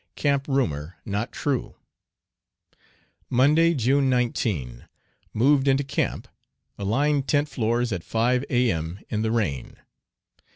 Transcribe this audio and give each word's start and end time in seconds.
"Camp 0.15 0.47
rumor" 0.47 0.97
not 1.05 1.31
true. 1.31 1.75
Monday, 3.29 3.75
June 3.75 4.09
19. 4.09 4.87
Moved 5.31 5.67
into 5.67 5.83
camp, 5.83 6.27
aligned 6.79 7.27
tent 7.27 7.47
floors 7.47 7.91
at 7.91 8.03
5 8.03 8.43
A. 8.49 8.71
M. 8.71 8.99
in 9.09 9.21
the 9.21 9.31
rain. 9.31 9.75